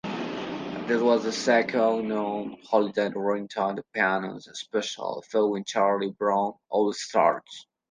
[0.87, 7.67] This was the second non-holiday-oriented "Peanuts" special, following "Charlie Brown's All-Stars".